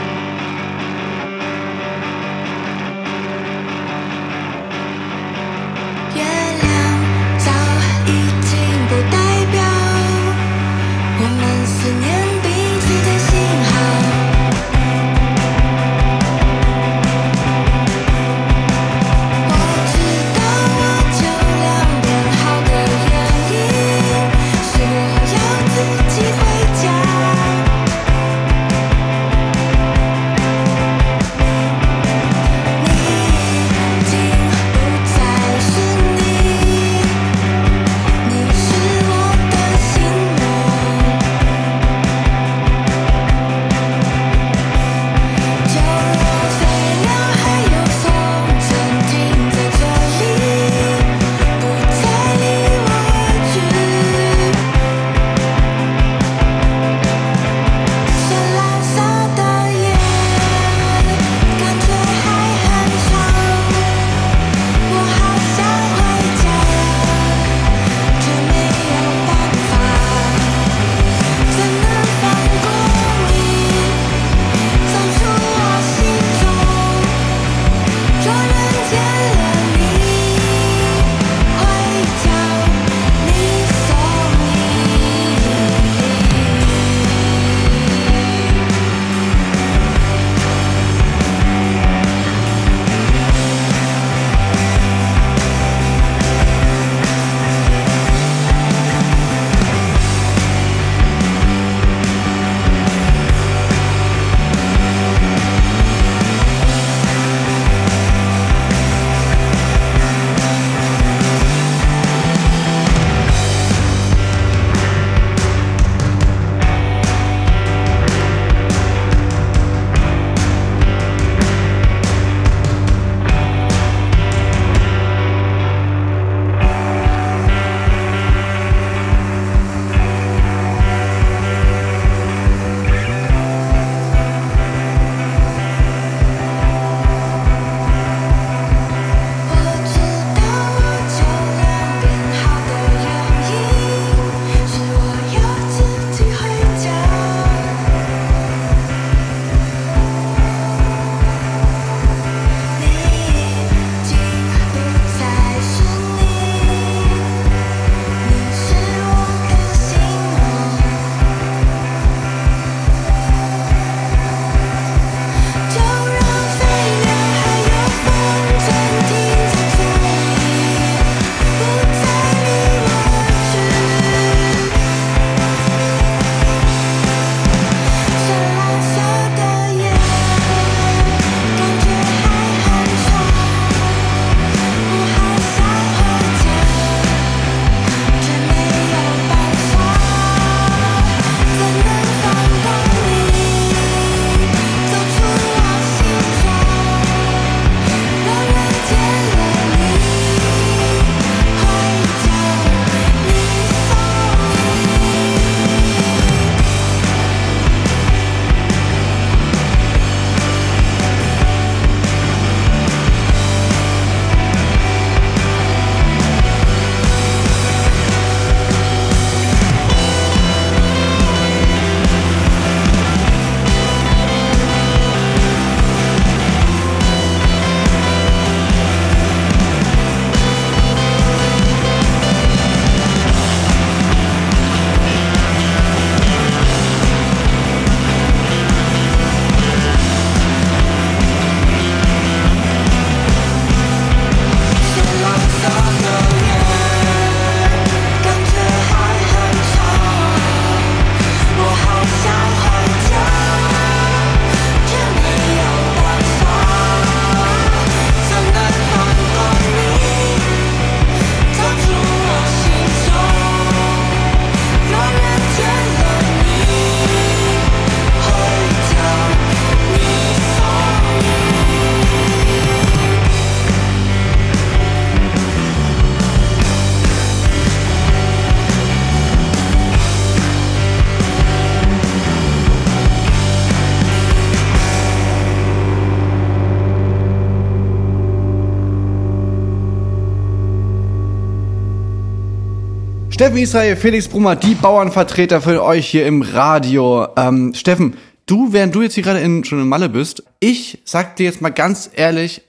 [293.55, 297.29] Steffen Israel, Felix Brummer, die Bauernvertreter für euch hier im Radio.
[297.37, 301.37] Ähm, Steffen, du, während du jetzt hier gerade in, schon in Malle bist, ich sag
[301.37, 302.63] dir jetzt mal ganz ehrlich,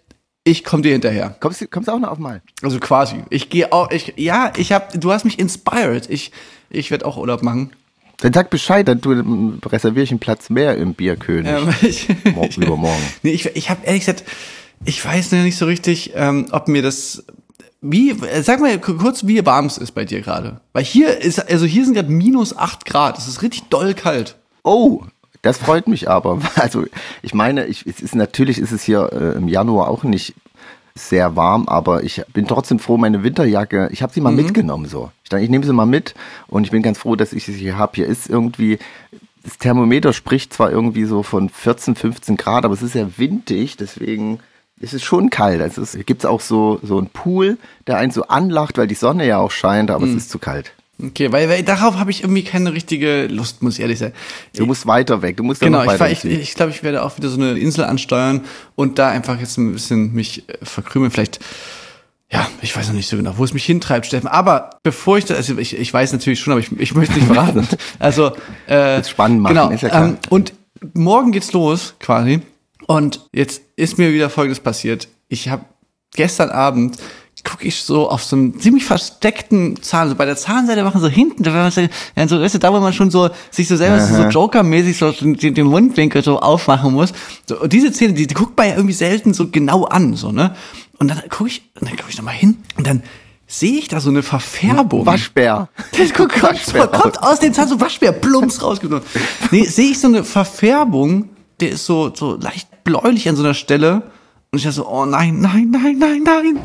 [0.44, 1.36] ich komm dir hinterher.
[1.40, 2.44] Kommst du kommst auch noch auf Mal?
[2.62, 3.16] Also quasi.
[3.32, 6.08] Ich gehe auch, ich, ja, ich hab, du hast mich inspired.
[6.08, 6.32] Ich,
[6.70, 7.72] ich werde auch Urlaub machen.
[8.18, 11.52] Dann sag Bescheid, dann du reserviere ich einen Platz mehr im Bierkönig.
[11.52, 13.02] Ähm, ich, Mor- übermorgen.
[13.24, 14.24] Nee, ich, ich habe ehrlich gesagt,
[14.84, 17.26] ich weiß noch nicht so richtig, ähm, ob mir das.
[17.88, 20.60] Wie, äh, sag mal kurz, wie warm es ist bei dir gerade.
[20.74, 23.18] Weil hier ist, also hier sind gerade minus 8 Grad.
[23.18, 24.38] Es ist richtig doll kalt.
[24.64, 25.04] Oh,
[25.44, 26.40] das freut mich aber.
[26.56, 26.86] Also
[27.22, 30.34] ich meine, ich, es ist natürlich ist es hier äh, im Januar auch nicht
[30.96, 35.12] sehr warm, aber ich bin trotzdem froh, meine Winterjacke, ich habe sie mal mitgenommen so.
[35.24, 36.16] Ich dachte, ich nehme sie mal mit
[36.48, 37.92] und ich bin ganz froh, dass ich sie hier habe.
[37.96, 38.80] Hier ist irgendwie,
[39.44, 43.78] das Thermometer spricht zwar irgendwie so von 14, 15 Grad, aber es ist ja windig,
[43.78, 44.40] deswegen
[44.80, 45.62] ist es schon kalt.
[45.62, 47.58] Also es gibt auch so, so einen Pool,
[47.88, 50.74] der einen so anlacht, weil die Sonne ja auch scheint, aber es ist zu kalt.
[51.04, 54.14] Okay, weil, weil darauf habe ich irgendwie keine richtige Lust, muss ich ehrlich sein.
[54.56, 56.40] Du musst weiter weg, du musst Genau, noch ich, weiter ich, Süden.
[56.40, 59.74] ich glaube, ich werde auch wieder so eine Insel ansteuern und da einfach jetzt ein
[59.74, 61.12] bisschen mich äh, verkrümeln.
[61.12, 61.40] Vielleicht,
[62.32, 64.28] ja, ich weiß noch nicht so genau, wo es mich hintreibt, Steffen.
[64.28, 67.28] Aber bevor ich das, also ich, ich weiß natürlich schon, aber ich, ich möchte nicht
[67.28, 67.68] verraten.
[68.00, 68.32] Also,
[68.68, 70.06] äh, spannend machen, genau, ist ja klar.
[70.06, 70.54] Ähm, und
[70.94, 72.42] morgen geht's los, quasi.
[72.88, 75.08] Und jetzt ist mir wieder Folgendes passiert.
[75.28, 75.66] Ich habe
[76.14, 76.98] gestern Abend
[77.46, 81.08] gucke ich so auf so einen ziemlich versteckten Zahn, so bei der Zahnseite machen so
[81.08, 83.68] hinten, da, wenn man so, ja, so, weißt du, da wo man schon so sich
[83.68, 87.14] so selber so Joker-mäßig so den, den Mundwinkel so aufmachen muss.
[87.48, 90.32] So, und diese Zähne, die, die guckt man ja irgendwie selten so genau an, so
[90.32, 90.56] ne.
[90.98, 93.04] Und dann gucke ich, und dann gucke ich noch mal hin und dann
[93.48, 95.06] sehe ich da so eine Verfärbung.
[95.06, 95.70] Waschbär.
[95.98, 99.06] Das kommt, kommt, Waschbär kommt aus dem Zahn so Waschbär, plumps rausgenommen.
[99.52, 103.54] Nee, sehe ich so eine Verfärbung, der ist so, so leicht bläulich an so einer
[103.54, 104.04] Stelle.
[104.52, 106.60] Und ich dachte so, oh nein, nein, nein, nein, nein.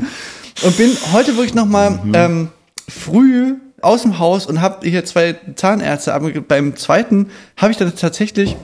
[0.63, 2.13] Und bin heute wirklich nochmal Mhm.
[2.15, 2.49] ähm,
[2.89, 6.15] früh aus dem Haus und habe hier zwei Zahnärzte.
[6.15, 8.57] Aber beim zweiten habe ich dann tatsächlich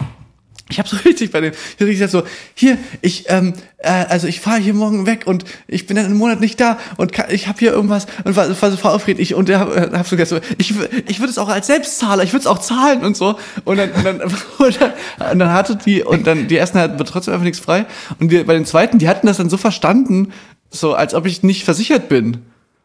[0.68, 2.22] ich habe so richtig bei dem, ich hab richtig gesagt so,
[2.54, 6.16] hier, ich, ähm, äh, also ich fahre hier morgen weg und ich bin dann einen
[6.16, 9.20] Monat nicht da und kann, ich habe hier irgendwas und war, war so aufgeregt.
[9.20, 10.74] Ich und der äh, hab so gesagt so, ich,
[11.06, 13.38] ich würde es auch als Selbstzahler, ich würde es auch zahlen und so.
[13.64, 14.20] Und dann, und dann,
[14.58, 14.92] und dann,
[15.32, 17.86] und dann hatte die und dann die ersten hatten trotzdem einfach nichts frei
[18.18, 20.32] und die, bei den zweiten, die hatten das dann so verstanden,
[20.70, 22.38] so als ob ich nicht versichert bin.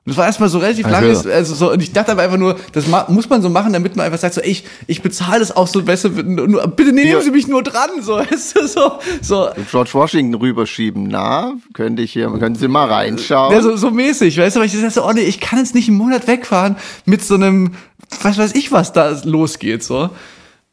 [0.04, 1.00] Und das war erstmal so relativ Also.
[1.00, 3.96] langes, also so, und ich dachte aber einfach nur, das muss man so machen, damit
[3.96, 7.12] man einfach sagt, so, ey, ich, ich bezahle das auch so besser, nur, bitte nehmen
[7.12, 7.22] Ja.
[7.22, 11.04] Sie mich nur dran, so, weißt du, so, so, George Washington rüberschieben.
[11.04, 13.54] Na, könnte ich hier, können Sie mal reinschauen?
[13.54, 15.76] ja, so, so mäßig, weißt du, weil ich dachte so, oh nee, ich kann jetzt
[15.76, 17.76] nicht einen Monat wegfahren mit so einem,
[18.24, 20.10] was weiß ich, was da losgeht, so.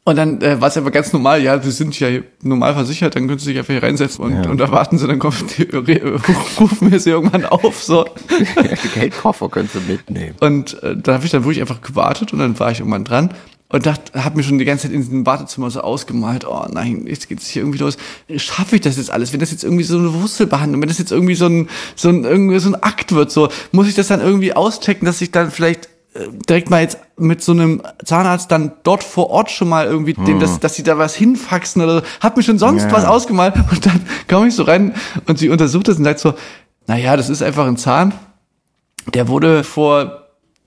[0.05, 2.07] Und dann äh, war es einfach ganz normal, ja, wir sind ja
[2.41, 5.37] normal versichert, dann können Sie sich einfach hier reinsetzen und, und erwarten Sie, dann kommen
[5.57, 5.63] die,
[6.59, 8.05] rufen wir Sie irgendwann auf, so.
[8.95, 10.35] Geldkoffer können Sie mitnehmen.
[10.39, 13.33] Und äh, da habe ich dann wirklich einfach gewartet und dann war ich irgendwann dran
[13.71, 17.05] und dachte, habe mir schon die ganze Zeit in diesem Wartezimmer so ausgemalt, oh nein,
[17.05, 17.97] jetzt geht's hier irgendwie los.
[18.37, 19.31] Schaffe ich das jetzt alles?
[19.31, 22.23] Wenn das jetzt irgendwie so eine Wurzelbehandlung, wenn das jetzt irgendwie so ein so ein
[22.23, 25.51] irgendwie so ein Akt wird, so muss ich das dann irgendwie auschecken, dass ich dann
[25.51, 25.87] vielleicht
[26.49, 30.39] direkt mal jetzt mit so einem Zahnarzt dann dort vor Ort schon mal irgendwie dem,
[30.39, 32.01] dass, dass sie da was hinfaxen oder so.
[32.19, 32.91] Hab mir schon sonst Ja.
[32.91, 34.95] was ausgemalt und dann komme ich so rein
[35.27, 36.33] und sie untersucht das und sagt so,
[36.87, 38.13] naja, das ist einfach ein Zahn,
[39.13, 40.18] der wurde vor,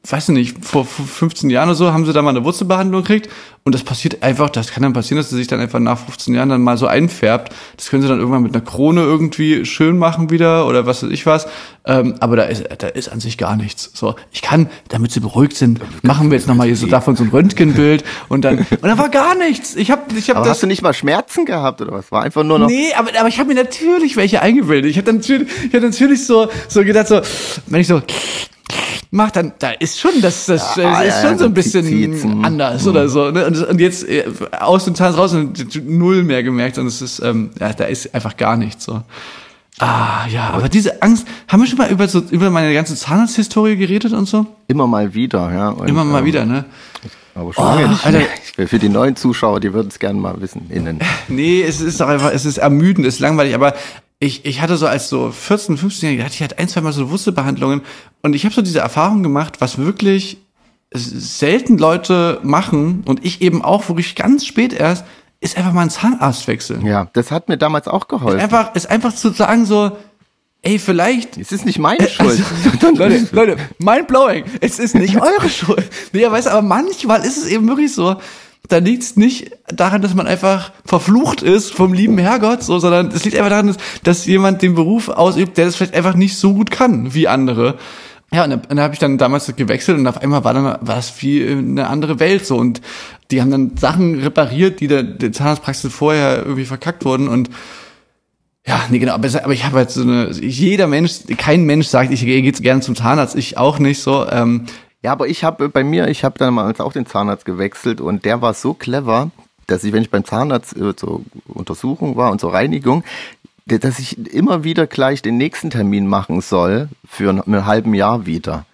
[0.08, 3.30] weiß ich nicht, vor 15 Jahren oder so, haben sie da mal eine Wurzelbehandlung gekriegt.
[3.64, 6.34] Und das passiert einfach, das kann dann passieren, dass sie sich dann einfach nach 15
[6.34, 7.54] Jahren dann mal so einfärbt.
[7.76, 11.10] Das können sie dann irgendwann mit einer Krone irgendwie schön machen wieder oder was weiß
[11.10, 11.46] ich was.
[11.86, 13.92] Ähm, aber da ist, da ist an sich gar nichts.
[13.94, 17.22] So, ich kann, damit sie beruhigt sind, machen wir jetzt nochmal hier so davon so
[17.22, 19.76] ein Röntgenbild und dann, und da war gar nichts.
[19.76, 20.56] Ich habe, ich habe Aber das.
[20.56, 22.10] hast du nicht mal Schmerzen gehabt oder was?
[22.10, 22.66] War einfach nur noch.
[22.66, 24.90] Nee, aber, aber ich habe mir natürlich welche eingebildet.
[24.90, 27.20] Ich hatte natürlich, ich hatte natürlich so, so gedacht, so,
[27.66, 28.02] wenn ich so
[29.12, 31.86] mach, dann da ist schon das, das Ja, ist ja, schon ja, so ein bisschen
[31.86, 32.44] hm.
[32.44, 33.30] anders oder so.
[33.30, 33.46] Ne?
[33.46, 34.24] Und, und jetzt äh,
[34.58, 38.12] aus dem Zahn raus und null mehr gemerkt und es ist, ähm, ja, da ist
[38.14, 39.02] einfach gar nichts so.
[39.78, 43.76] Ah, ja, aber diese Angst, haben wir schon mal über so über meine ganze Zahnarzthistorie
[43.76, 44.46] geredet und so?
[44.68, 45.70] Immer mal wieder, ja.
[45.70, 46.64] Und, Immer mal ähm, wieder, ne?
[47.34, 48.18] Aber schon lange nicht Alter.
[48.56, 48.68] mehr.
[48.68, 50.66] Für die neuen Zuschauer, die würden es gerne mal wissen.
[50.68, 51.00] Innen.
[51.28, 53.74] Nee, es ist doch einfach, es ist ermüdend, es ist langweilig, aber
[54.22, 57.10] ich, ich hatte so als so 14, 15-Jähriger, hatte ich halt ein, zwei Mal so
[57.10, 57.82] Wurzelbehandlungen
[58.22, 60.38] und ich habe so diese Erfahrung gemacht, was wirklich
[60.94, 65.04] selten Leute machen und ich eben auch wirklich ganz spät erst,
[65.40, 66.86] ist einfach mal ein Zahnarztwechsel.
[66.86, 68.38] Ja, das hat mir damals auch geholfen.
[68.38, 69.96] Einfach, ist einfach zu sagen so,
[70.60, 72.40] ey, vielleicht es ist nicht meine Schuld.
[72.80, 74.44] also, Leute, Leute, mind blowing.
[74.60, 75.90] Es ist nicht eure Schuld.
[76.12, 78.16] Nee, ja, weißt du, aber manchmal ist es eben wirklich so.
[78.68, 83.08] Da liegt es nicht daran, dass man einfach verflucht ist vom lieben Herrgott, so, sondern
[83.08, 86.36] es liegt einfach daran, dass, dass jemand den Beruf ausübt, der das vielleicht einfach nicht
[86.36, 87.76] so gut kann wie andere.
[88.32, 90.78] Ja, und dann, dann habe ich dann damals gewechselt und auf einmal war dann war
[90.80, 92.80] das wie eine andere Welt so und
[93.30, 97.50] die haben dann Sachen repariert, die der, der Zahnarztpraxis vorher irgendwie verkackt wurden und
[98.66, 102.12] ja, nee, genau, aber, aber ich habe halt so eine, jeder Mensch, kein Mensch sagt,
[102.12, 104.28] ich gehe jetzt gerne zum Zahnarzt, ich auch nicht so.
[104.30, 104.66] Ähm,
[105.02, 108.40] Ja, aber ich habe bei mir, ich habe damals auch den Zahnarzt gewechselt und der
[108.40, 109.30] war so clever,
[109.66, 113.02] dass ich, wenn ich beim Zahnarzt äh, zur Untersuchung war und zur Reinigung,
[113.66, 118.26] dass ich immer wieder gleich den nächsten Termin machen soll für ein, ein halben Jahr
[118.26, 118.64] wieder.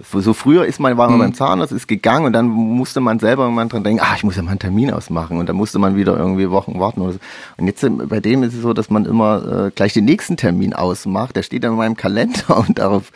[0.00, 3.42] So früher ist man, war man beim Zahnarzt, ist gegangen und dann musste man selber
[3.42, 5.96] irgendwann dran denken, ah, ich muss ja mal einen Termin ausmachen und dann musste man
[5.96, 7.18] wieder irgendwie Wochen warten oder so.
[7.56, 10.36] Und jetzt äh, bei dem ist es so, dass man immer äh, gleich den nächsten
[10.36, 11.34] Termin ausmacht.
[11.34, 13.10] Der steht dann in meinem Kalender und darauf,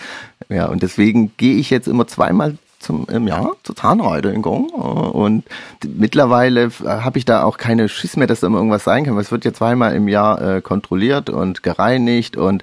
[0.52, 5.44] ja, und deswegen gehe ich jetzt immer zweimal zum im Jahr zur Zahnreinigung äh, und
[5.86, 9.14] mittlerweile äh, habe ich da auch keine Schiss mehr, dass da immer irgendwas sein kann,
[9.14, 12.62] weil es wird ja zweimal im Jahr äh, kontrolliert und gereinigt und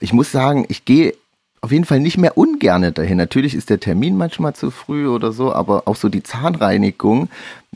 [0.00, 1.14] ich muss sagen, ich gehe
[1.62, 3.18] auf jeden Fall nicht mehr ungerne dahin.
[3.18, 7.28] Natürlich ist der Termin manchmal zu früh oder so, aber auch so die Zahnreinigung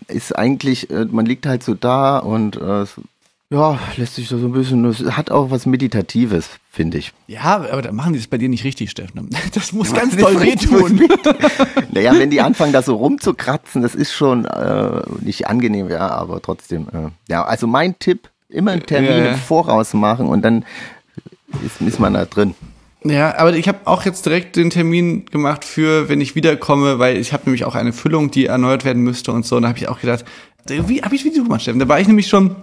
[0.08, 2.86] ist eigentlich, äh, man liegt halt so da und äh,
[3.54, 7.12] ja, lässt sich so ein bisschen, es hat auch was Meditatives, finde ich.
[7.28, 9.30] ja, aber da machen die das bei dir nicht richtig, Steffen.
[9.54, 11.00] Das muss ganz doll wehtun.
[11.92, 16.42] Naja, wenn die anfangen, da so rumzukratzen, das ist schon äh, nicht angenehm, ja, aber
[16.42, 16.88] trotzdem.
[16.92, 19.32] Äh, ja, also mein Tipp, immer einen Termin Ja, ja.
[19.32, 20.64] im Voraus machen und dann
[21.64, 22.54] ist, ist man da drin.
[23.04, 27.18] Ja, aber ich habe auch jetzt direkt den Termin gemacht für, wenn ich wiederkomme, weil
[27.18, 29.56] ich habe nämlich auch eine Füllung, die erneuert werden müsste und so.
[29.56, 30.24] Und da habe ich auch gedacht,
[30.66, 31.78] wie habe ich du gemacht, Steffen?
[31.78, 32.56] Da war ich nämlich schon,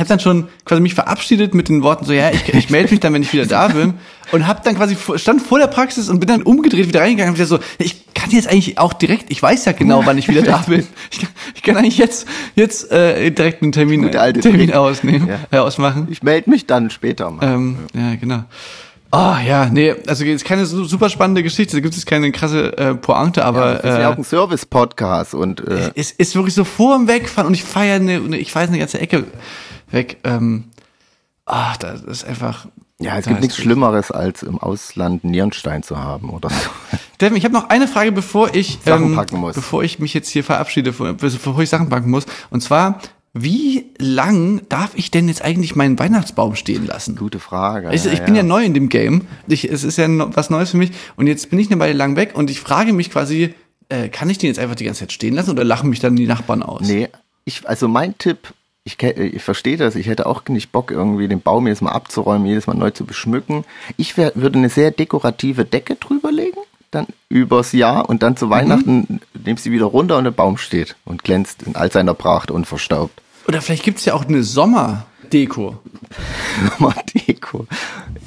[0.00, 3.00] habe dann schon quasi mich verabschiedet mit den Worten so, ja, ich, ich melde mich
[3.00, 3.94] dann, wenn ich wieder da bin.
[4.32, 7.38] Und habe dann quasi stand vor der Praxis und bin dann umgedreht wieder reingegangen und
[7.38, 10.42] wieder so, ich kann jetzt eigentlich auch direkt, ich weiß ja genau, wann ich wieder
[10.42, 10.84] da bin.
[11.12, 12.26] Ich kann, ich kann eigentlich jetzt
[12.56, 15.38] jetzt äh, direkt einen Termin, Termin ausnehmen, Ja.
[15.52, 16.08] äh, ausmachen.
[16.10, 17.44] Ich melde mich dann später mal.
[17.44, 18.44] Ähm, ja, genau.
[19.16, 22.76] Oh ja, nee, also jetzt keine su- super spannende Geschichte, da gibt es keine krasse
[22.76, 26.64] äh, Pointe, aber das ist ja auch ein Service-Podcast und äh, es ist wirklich so
[26.64, 29.24] vor dem Wegfahren und ich feiere eine, eine, ich weiß eine ganze Ecke
[29.90, 30.16] weg.
[30.24, 30.64] Ähm,
[31.46, 32.66] ah, das ist einfach.
[32.98, 36.56] ja, es gibt ist- nichts Schlimmeres, als im Ausland Nierenstein zu haben oder so.
[37.14, 39.54] Steffen, ich habe noch eine Frage, bevor ich Sachen ähm, muss.
[39.54, 42.26] bevor ich mich jetzt hier verabschiede, bevor ich Sachen packen muss.
[42.50, 42.98] Und zwar,
[43.34, 47.16] wie lang darf ich denn jetzt eigentlich meinen Weihnachtsbaum stehen lassen?
[47.16, 47.88] Gute Frage.
[47.88, 49.22] Also ich bin ja neu in dem Game.
[49.48, 50.92] Ich, es ist ja was Neues für mich.
[51.16, 53.52] Und jetzt bin ich eine Weile lang weg und ich frage mich quasi,
[53.88, 56.14] äh, kann ich den jetzt einfach die ganze Zeit stehen lassen oder lachen mich dann
[56.14, 56.82] die Nachbarn aus?
[56.82, 57.08] Nee,
[57.44, 61.40] ich, also mein Tipp, ich, ich verstehe das, ich hätte auch nicht Bock, irgendwie den
[61.40, 63.64] Baum jedes Mal abzuräumen, jedes Mal neu zu beschmücken.
[63.96, 66.60] Ich wär, würde eine sehr dekorative Decke drüber legen,
[66.94, 70.56] dann übers Jahr und dann zu Weihnachten nimmst du sie wieder runter und der Baum
[70.56, 73.20] steht und glänzt in all seiner Pracht unverstaubt.
[73.46, 75.78] Oder vielleicht gibt's ja auch eine Sommerdeko.
[76.64, 77.66] Nochmal Deko.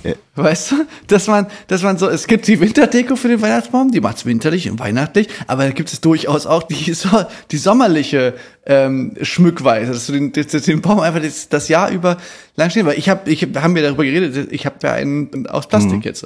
[0.04, 0.76] Ja, Weißt du?
[1.08, 4.70] Dass man, dass man so, es gibt die Winterdeko für den Weihnachtsbaum, die macht's winterlich
[4.70, 7.10] und weihnachtlich, aber da gibt es durchaus auch die, so,
[7.52, 11.90] die sommerliche ähm, Schmückweise, dass du den, dass du den Baum einfach das, das Jahr
[11.90, 12.18] über
[12.56, 15.48] lang stehen, weil ich habe, ich hab, haben wir darüber geredet, ich habe ja einen
[15.48, 16.26] aus Plastik jetzt.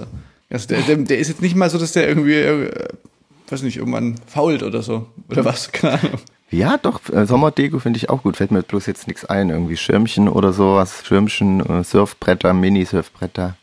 [0.51, 2.87] Also der, der, der ist jetzt nicht mal so, dass der irgendwie, äh,
[3.49, 5.07] weiß nicht, irgendwann fault oder so.
[5.29, 6.19] Oder was, keine Ahnung.
[6.51, 8.35] Ja, doch, äh, Sommerdeko finde ich auch gut.
[8.35, 9.49] Fällt mir bloß jetzt nichts ein.
[9.49, 11.03] Irgendwie Schirmchen oder sowas.
[11.05, 13.55] Schirmchen, äh, Surfbretter, Mini-Surfbretter.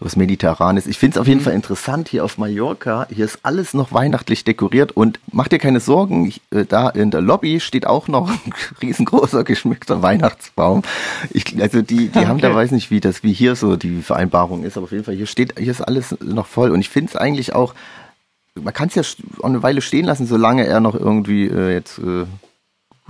[0.00, 0.86] Sowas Mediterranes.
[0.86, 3.06] Ich finde es auf jeden Fall interessant hier auf Mallorca.
[3.10, 6.26] Hier ist alles noch weihnachtlich dekoriert und mach dir keine Sorgen.
[6.26, 10.82] Ich, äh, da in der Lobby steht auch noch ein riesengroßer geschmückter Weihnachtsbaum.
[11.30, 12.56] Ich, also die, die haben da Okay.
[12.56, 15.26] weiß nicht, wie das, wie hier so die Vereinbarung ist, aber auf jeden Fall hier
[15.26, 17.74] steht, hier ist alles noch voll und ich finde es eigentlich auch,
[18.54, 19.02] man kann es ja
[19.42, 22.24] eine Weile stehen lassen, solange er noch irgendwie äh, jetzt äh,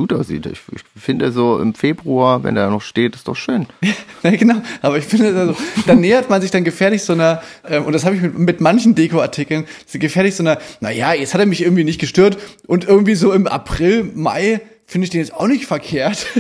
[0.01, 0.47] gut aussieht.
[0.47, 3.67] Ich, ich finde so im Februar, wenn er noch steht, ist doch schön.
[4.23, 4.57] Ja, genau.
[4.83, 8.05] Aber ich finde, also, dann nähert man sich dann gefährlich so einer, ähm, und das
[8.05, 11.85] habe ich mit, mit manchen Dekoartikeln, gefährlich so einer, naja, jetzt hat er mich irgendwie
[11.85, 12.37] nicht gestört
[12.67, 16.27] und irgendwie so im April, Mai finde ich den jetzt auch nicht verkehrt.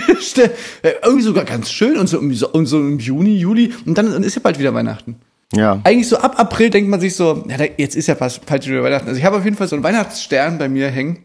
[0.82, 4.22] Äh, irgendwie sogar ganz schön und so, und so im Juni, Juli und dann, dann
[4.22, 5.16] ist ja bald wieder Weihnachten.
[5.54, 5.80] Ja.
[5.84, 8.66] Eigentlich so ab April denkt man sich so, ja, da- jetzt ist ja fast bald
[8.66, 9.08] wieder Weihnachten.
[9.08, 11.18] Also ich habe auf jeden Fall so einen Weihnachtsstern bei mir hängen.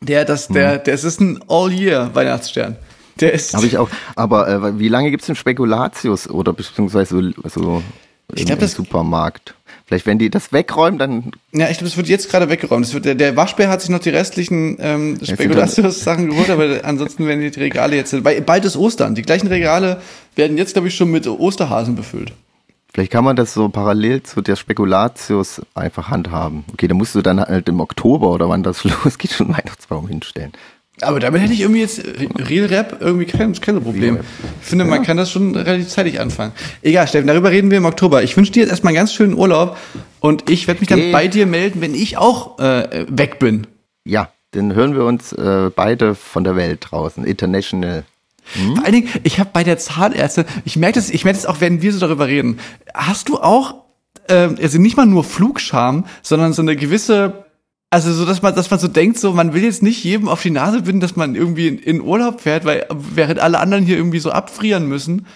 [0.00, 2.76] Der, das, der, der, es ist ein All-Year-Weihnachtsstern.
[3.20, 3.54] Der ist.
[3.54, 3.88] Habe ich auch.
[4.14, 7.82] Aber äh, wie lange gibt's denn Spekulatius oder beziehungsweise so, so
[8.34, 9.54] Ich im, glaub, im Supermarkt?
[9.86, 12.84] Vielleicht, wenn die das wegräumen, dann Ja, ich glaube, das wird jetzt gerade weggeräumt.
[12.84, 17.26] Das wird, der, der Waschbär hat sich noch die restlichen ähm, Spekulatius-Sachen geholt, aber ansonsten
[17.26, 19.14] werden die Regale jetzt, weil bald ist Ostern.
[19.14, 20.02] Die gleichen Regale
[20.34, 22.32] werden jetzt, glaube ich, schon mit Osterhasen befüllt.
[22.96, 26.64] Vielleicht kann man das so parallel zu der Spekulatius einfach handhaben.
[26.72, 30.52] Okay, da musst du dann halt im Oktober oder wann das losgeht, schon Weihnachtsbaum hinstellen.
[31.02, 32.00] Aber damit hätte ich irgendwie jetzt
[32.38, 34.20] Real Rap irgendwie kein, kein Problem.
[34.62, 36.52] Ich finde, man kann das schon relativ zeitig anfangen.
[36.80, 38.22] Egal, Steffen, darüber reden wir im Oktober.
[38.22, 39.76] Ich wünsche dir jetzt erstmal einen ganz schönen Urlaub
[40.20, 41.12] und ich werde mich dann Okay.
[41.12, 43.66] bei dir melden, wenn ich auch äh, weg bin.
[44.06, 47.26] Ja, dann hören wir uns äh, beide von der Welt draußen.
[47.26, 48.04] International.
[48.46, 51.60] Vor allen Dingen, ich habe bei der Zahnärztin, ich merke das, ich merke das auch,
[51.60, 52.58] wenn wir so darüber reden.
[52.94, 53.74] Hast du auch,
[54.28, 57.44] ähm, also nicht mal nur Flugscham, sondern so eine gewisse,
[57.90, 60.42] also so, dass man, dass man so denkt, so, man will jetzt nicht jedem auf
[60.42, 63.96] die Nase binden, dass man irgendwie in, in Urlaub fährt, weil während alle anderen hier
[63.96, 65.26] irgendwie so abfrieren müssen.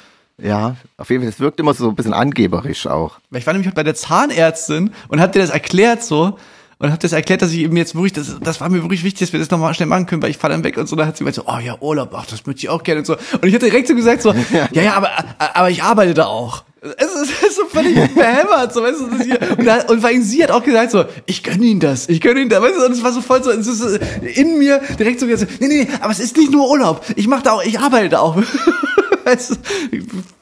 [0.42, 3.18] Ja, auf jeden Fall, es wirkt immer so ein bisschen angeberisch auch.
[3.30, 6.38] Weil ich war nämlich bei der Zahnärztin und hab dir das erklärt so.
[6.80, 9.20] Und hab das erklärt, dass ich eben jetzt wirklich, das, das war mir wirklich wichtig,
[9.20, 10.96] dass wir das nochmal schnell machen können, weil ich fahre dann weg und so.
[10.96, 13.04] Dann hat sie gemeint so, oh ja, Urlaub, ach, das möchte ich auch gerne und
[13.04, 13.16] so.
[13.16, 16.64] Und ich hatte direkt so gesagt so, ja, ja, aber, aber ich arbeite da auch.
[16.80, 19.38] Es ist, es ist so völlig behämmert, so, weißt du, das hier.
[19.58, 22.22] Und, da, und vor allem sie hat auch gesagt so, ich gönne Ihnen das, ich
[22.22, 24.58] gönne Ihnen das, weißt du, und es war so voll so, es ist so in
[24.58, 27.28] mir direkt so gesagt, so, nee, nee, nee, aber es ist nicht nur Urlaub, ich
[27.28, 28.36] mache da auch, ich arbeite da auch.
[29.24, 29.56] weißt du,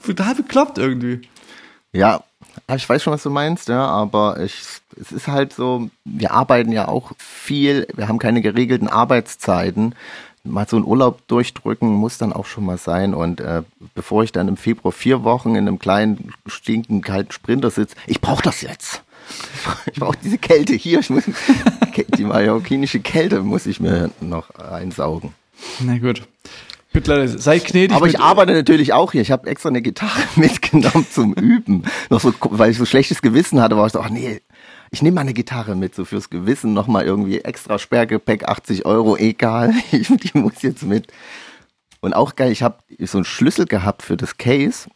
[0.06, 1.22] total bekloppt irgendwie.
[1.92, 2.22] Ja,
[2.74, 4.54] ich weiß schon, was du meinst, ja, aber ich,
[5.00, 9.94] es ist halt so, wir arbeiten ja auch viel, wir haben keine geregelten Arbeitszeiten.
[10.44, 13.12] Mal so einen Urlaub durchdrücken muss dann auch schon mal sein.
[13.12, 13.62] Und äh,
[13.94, 18.20] bevor ich dann im Februar vier Wochen in einem kleinen, stinkenden, kalten Sprinter sitze, ich
[18.20, 19.02] brauche das jetzt.
[19.92, 21.00] Ich brauche diese Kälte hier.
[21.00, 21.24] Ich muss,
[22.16, 25.34] die mallorquinische Kälte muss ich mir noch einsaugen.
[25.80, 26.22] Na gut.
[26.94, 27.96] Leute, seid gnädig.
[27.96, 29.20] Aber ich arbeite natürlich auch hier.
[29.20, 31.84] Ich habe extra eine Gitarre mitgenommen zum Üben.
[32.10, 34.40] Noch so, weil ich so schlechtes Gewissen hatte, war ich so, ach nee,
[34.90, 39.16] ich nehme mal eine Gitarre mit, so fürs Gewissen nochmal irgendwie extra Sperrgepäck, 80 Euro,
[39.16, 39.72] egal.
[39.92, 41.12] Ich, die muss jetzt mit.
[42.00, 44.88] Und auch geil, ich habe so einen Schlüssel gehabt für das Case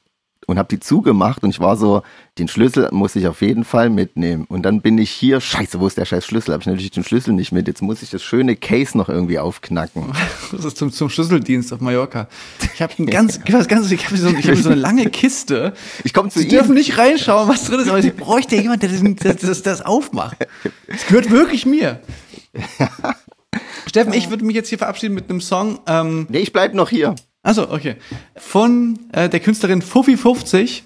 [0.46, 2.02] und habe die zugemacht und ich war so,
[2.38, 4.44] den Schlüssel muss ich auf jeden Fall mitnehmen.
[4.48, 6.52] Und dann bin ich hier, scheiße, wo ist der scheiß Schlüssel?
[6.52, 7.68] Habe ich natürlich den Schlüssel nicht mit.
[7.68, 10.12] Jetzt muss ich das schöne Case noch irgendwie aufknacken.
[10.52, 12.28] Das ist zum, zum Schlüsseldienst auf Mallorca.
[12.74, 15.72] Ich habe ein ganz, was ganz, ich habe so, ich hab so eine lange Kiste.
[16.04, 16.50] Ich komme zu Sie ihm.
[16.50, 20.36] dürfen nicht reinschauen, was drin ist, aber sie bräuchte jemand, der das, das, das, aufmacht.
[20.88, 22.00] Das gehört wirklich mir.
[23.86, 25.80] Steffen, ich würde mich jetzt hier verabschieden mit einem Song.
[25.86, 27.14] Ähm, Nee, ich bleib noch hier.
[27.42, 27.96] Also okay,
[28.36, 30.82] von äh, der Künstlerin Fuffi50.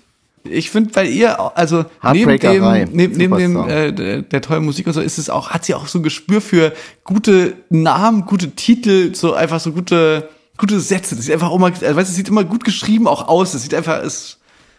[0.49, 4.87] Ich finde, weil ihr, also neben dem, neben, neben dem äh, der, der tollen Musik
[4.87, 8.53] und so, ist es auch, hat sie auch so ein Gespür für gute Namen, gute
[8.53, 11.17] Titel, so einfach so gute, gute Sätze.
[11.17, 13.55] Das sieht einfach auch mal, also, weißt, es sieht immer gut geschrieben auch aus.
[13.55, 14.39] Es sieht einfach, es,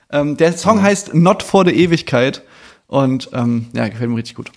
[0.10, 2.44] ähm, der Song heißt Not for the Ewigkeit
[2.88, 4.52] und ähm, ja, gefällt mir richtig gut.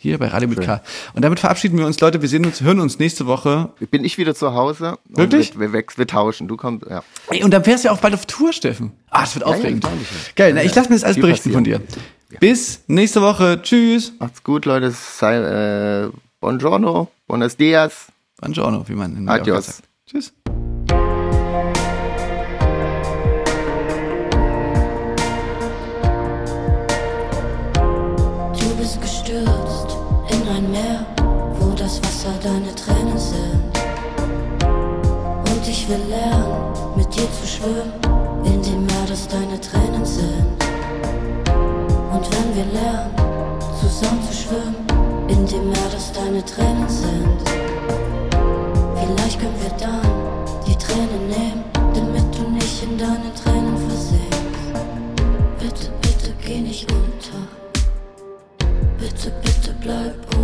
[0.00, 0.80] Hier bei Radio mit K.
[1.14, 2.22] Und damit verabschieden wir uns, Leute.
[2.22, 3.70] Wir sehen uns, hören uns nächste Woche.
[3.90, 4.96] Bin ich wieder zu Hause.
[5.08, 5.58] Wirklich?
[5.58, 6.46] Wir, wir, wir tauschen.
[6.46, 7.02] Du kommst, ja.
[7.30, 8.92] Ey, und dann fährst du ja auch bald auf Tour, Steffen.
[9.10, 9.82] Ah, das wird ja, aufregend.
[9.82, 9.90] ja.
[10.36, 11.80] Geil, na, ich lasse mir das alles Viel berichten von dir.
[11.80, 12.04] passieren.
[12.38, 13.60] Bis nächste Woche.
[13.60, 14.12] Tschüss.
[14.20, 14.92] Macht's gut, Leute.
[14.92, 15.34] Sei,
[16.04, 18.06] äh, buongiorno, buenos dias.
[18.40, 19.66] Buongiorno, wie man in Adios.
[19.66, 19.82] sagt.
[20.06, 20.32] Tschüss.
[42.58, 43.14] Wir lernen,
[43.80, 44.74] zusammen zu schwimmen,
[45.28, 47.38] in dem Meer, das deine Tränen sind.
[48.96, 50.00] Vielleicht können wir dann
[50.66, 54.38] die Tränen nehmen, damit du nicht in deinen Tränen versinkst.
[55.60, 57.46] Bitte, bitte geh nicht unter.
[58.98, 60.37] Bitte, bitte bleib oben.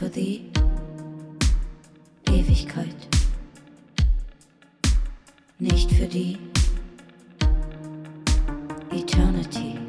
[0.00, 0.40] For the
[2.26, 2.96] Ewigkeit.
[5.58, 6.38] Nicht für die
[8.90, 9.79] Eternity.